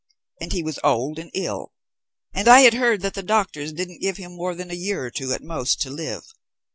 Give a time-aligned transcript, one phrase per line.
[0.39, 1.73] And he was old and ill,
[2.33, 5.11] and I had heard that the doctors didn't give him more than a year or
[5.11, 6.23] two, at most, to live.